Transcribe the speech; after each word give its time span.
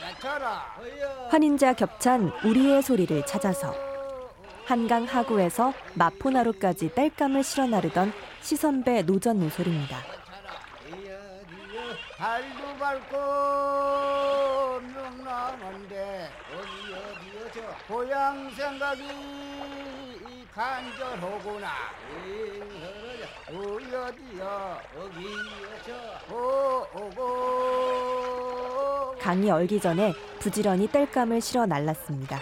나쳐라 0.00 0.76
환인자 1.28 1.74
겹찬 1.74 2.32
우리의 2.44 2.82
소리를 2.82 3.26
찾아서 3.26 3.74
한강 4.64 5.04
하구에서 5.04 5.74
마포나루까지 5.94 6.94
땔감을 6.94 7.42
실어 7.42 7.66
나르던 7.66 8.12
시선배 8.40 9.02
노전 9.02 9.40
노솔입니다. 9.40 9.98
달도 12.16 12.76
밝고 12.78 13.16
명랑한데 14.80 16.30
어디 16.54 16.94
어디여 16.94 17.50
저 17.52 17.92
고향 17.92 18.48
생각이 18.54 19.02
간절하구나 20.54 21.68
어디 24.12 24.40
어디여 24.40 24.80
어디여 24.98 25.30
저 25.86 25.92
오고 26.94 27.16
강이 29.18 29.50
얼기 29.50 29.80
전에 29.80 30.12
부지런히 30.38 30.86
땔감을 30.88 31.40
실어 31.40 31.64
날랐습니다. 31.64 32.38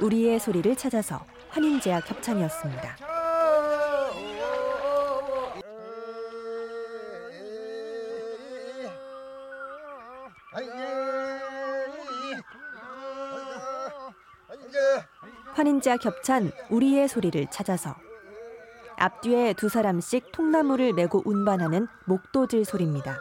우리의 0.00 0.40
소리를 0.40 0.74
찾아서 0.74 1.24
환인제약 1.50 2.10
협찬이었습니다. 2.10 2.96
환인제약 15.54 16.04
협찬 16.04 16.50
우리의 16.70 17.08
소리를 17.08 17.46
찾아서 17.50 17.96
앞뒤에 18.98 19.54
두 19.54 19.68
사람씩 19.68 20.32
통나무를 20.32 20.92
메고 20.92 21.22
운반하는 21.24 21.86
목도질 22.04 22.64
소리입니다. 22.64 23.18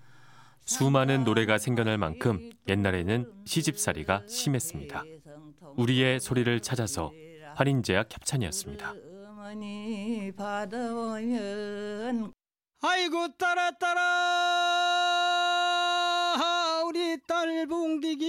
수많은 0.65 1.25
노래가 1.25 1.57
생겨날 1.57 1.97
만큼 1.97 2.49
옛날에는 2.69 3.29
시집살이가 3.45 4.23
심했습니다. 4.27 5.03
우리의 5.75 6.21
소리를 6.21 6.57
찾아서 6.61 7.11
환인제약 7.55 8.13
협찬이었습니다. 8.13 8.93
아이고 12.81 13.27
따라 13.37 13.71
따라 13.71 14.03
우리 16.87 17.17
딸 17.27 17.67
봉디기 17.67 18.25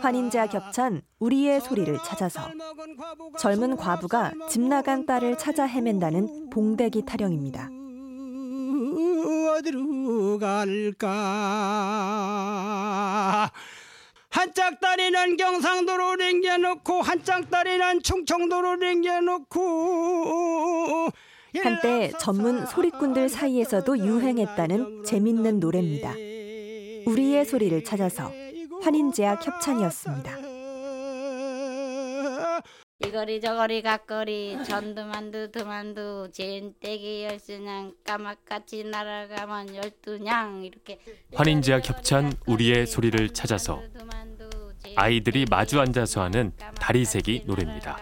환인제약 0.00 0.54
협찬 0.54 1.02
우리의 1.18 1.60
소리를 1.60 1.96
찾아서 2.04 2.40
젊은 3.38 3.76
과부가 3.76 4.32
집 4.48 4.62
나간 4.62 5.06
딸을 5.06 5.38
찾아 5.38 5.64
헤맨다는 5.64 6.50
봉대기 6.50 7.04
타령입니다. 7.04 7.68
어디로 9.58 10.38
갈까 10.38 11.10
한짝 14.30 14.80
다리는 14.80 15.36
경상도로 15.36 16.16
남겨놓고 16.16 17.02
한짝 17.02 17.50
다리는 17.50 18.02
충청도로 18.02 18.76
남겨놓고 18.76 20.30
한때 21.62 22.12
전문 22.18 22.64
소리꾼들 22.64 23.28
사이에서도 23.28 23.98
유행했다는 23.98 25.04
재밌는 25.04 25.60
노래입니다. 25.60 26.14
우리의 27.06 27.44
소리를 27.44 27.82
찾아서 27.84 28.30
환인제약 28.82 29.46
협찬이었습니다. 29.46 30.38
이거리 33.06 33.40
저거리 33.40 33.82
각거리 33.82 34.58
전두만두 34.64 35.50
두만두 35.52 36.28
젠떼기 36.32 37.24
열스냥 37.24 37.94
까맣같이 38.04 38.84
날아가면 38.84 39.74
열두냥 39.74 40.64
이렇게 40.64 40.98
환인제약 41.34 41.88
협찬 41.88 42.32
우리의 42.46 42.86
소리를 42.86 43.30
찾아서 43.30 43.82
아이들이 44.96 45.46
마주 45.48 45.80
앉아서 45.80 46.22
하는 46.22 46.52
다리세기 46.78 47.44
노래입니다. 47.46 47.98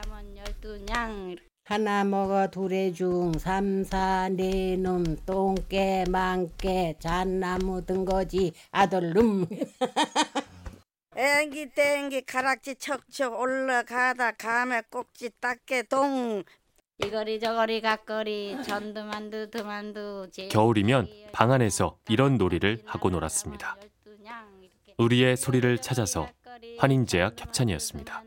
하나 1.68 2.02
먹어 2.02 2.48
둘의 2.48 2.94
중 2.94 3.34
삼사 3.34 4.30
네놈 4.30 5.18
똥개 5.26 6.06
망개 6.08 6.94
잣나무 6.98 7.84
든 7.84 8.06
거지 8.06 8.52
아들놈 8.70 9.46
앵기 11.48 11.64
땡기 11.70 12.22
가락지 12.26 12.75
척척 12.75 13.41
올라가다 13.41 14.32
감에 14.32 14.82
꼭지 14.91 15.31
닦게 15.41 15.84
동 15.84 16.44
이거리 17.03 17.41
저거리 17.41 17.81
각거리 17.81 18.62
전두만두 18.64 19.50
두만두 19.50 20.28
겨울이면 20.50 21.08
방 21.32 21.50
안에서 21.50 21.98
이런 22.10 22.37
놀이를 22.37 22.82
하고 22.84 23.08
놀았습니다. 23.08 23.78
우리의 24.98 25.38
소리를 25.38 25.78
찾아서 25.78 26.28
환인제약 26.76 27.41
협찬이었습니다. 27.41 28.25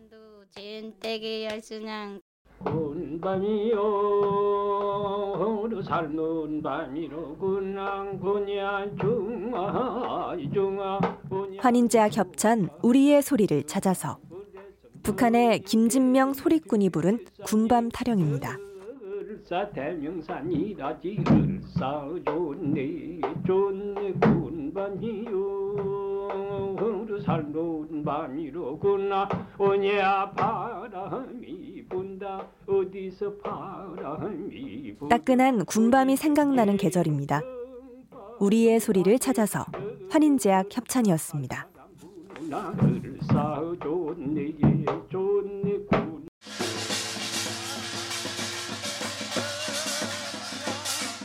젠떼기 2.63 2.65
열스냥 2.65 2.65
온 2.65 3.19
밤이요. 3.21 4.21
삶은 5.83 6.61
밤이로구나 6.61 8.05
군야 8.21 8.85
중아 8.99 10.35
중아 10.53 10.99
환인제약 11.59 12.15
협찬 12.17 12.69
우리의 12.83 13.23
소리를 13.23 13.63
찾아서 13.63 14.19
북한의 15.01 15.61
김진명 15.61 16.33
소리꾼이 16.33 16.89
부른 16.89 17.25
군밤 17.45 17.89
타령입니다. 17.89 18.57
대명산이라지 19.73 21.23
을사 21.27 22.07
좋네 22.25 23.21
좋네 23.45 24.13
군밤이요 24.21 25.60
살놓은 27.21 28.03
밤이로구나. 28.03 29.29
오냐 29.57 30.31
바람이 30.31 31.85
분다. 31.89 32.45
어디서 32.67 33.33
바람이 33.43 34.95
분다. 34.97 35.17
따끈한 35.17 35.65
군밤이 35.65 36.15
생각나는 36.15 36.77
계절입니다. 36.77 37.41
우리의 38.39 38.79
소리를 38.79 39.19
찾아서 39.19 39.65
환인제약 40.09 40.69
협찬이었습니다. 40.71 41.67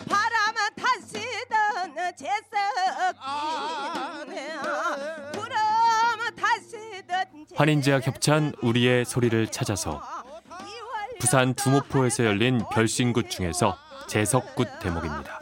바람은 0.09 0.57
타시던 0.77 1.95
제석 2.17 2.56
환인제와 7.57 8.01
협찬 8.01 8.53
우리의 8.61 9.07
소리를 9.07 9.47
찾아서 9.47 10.03
부산 11.19 11.55
두목포에서 11.55 12.27
열린 12.27 12.61
별신굿 12.71 13.31
중에서 13.31 13.79
재석굿 14.09 14.69
대목입니다. 14.81 15.41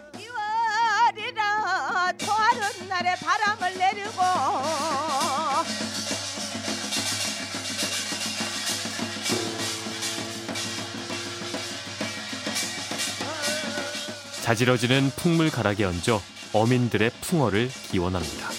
자지러지는 14.42 15.10
풍물 15.16 15.50
가락에 15.50 15.84
얹어 15.84 16.20
어민들의 16.52 17.10
풍어를 17.22 17.68
기원합니다. 17.90 18.50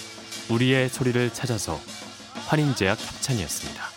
우리의 0.49 0.89
소리를 0.89 1.31
찾아서 1.31 1.79
환인제약 2.47 2.99
협찬이었습니다. 2.99 3.94